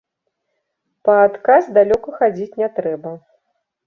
Па 1.07 1.17
адказ 1.25 1.63
далёка 1.75 2.13
хадзіць 2.21 2.57
не 2.63 2.69
трэба. 2.79 3.13